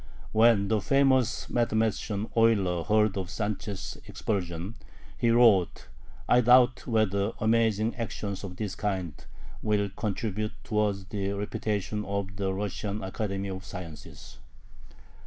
When 0.31 0.67
the 0.67 0.81
famous 0.81 1.47
mathematician 1.47 2.27
Euler 2.35 2.85
heard 2.85 3.17
of 3.17 3.29
Sanchez' 3.29 3.99
expulsion, 4.07 4.73
he 5.15 5.29
wrote: 5.29 5.89
"I 6.27 6.41
doubt 6.41 6.87
whether 6.87 7.33
amazing 7.39 7.95
actions 7.97 8.43
of 8.43 8.55
this 8.55 8.73
kind 8.73 9.13
will 9.61 9.89
contribute 9.89 10.53
towards 10.63 11.05
the 11.05 11.33
reputation 11.33 12.03
of 12.05 12.35
the 12.37 12.51
Russian 12.51 13.03
Academy 13.03 13.49
of 13.49 13.63
Sciences." 13.63 14.39